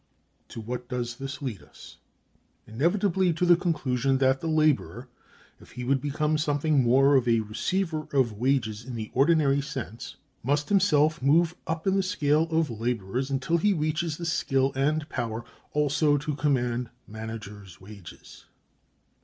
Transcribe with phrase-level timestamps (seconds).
[0.47, 1.97] To what does this lead us?
[2.65, 5.07] Inevitably to the conclusion that the laborer,
[5.59, 10.15] if he would become something more than a receiver of wages, in the ordinary sense,
[10.41, 15.07] must himself move up in the scale of laborers until he reaches the skill and
[15.07, 18.45] power also to command manager's wages.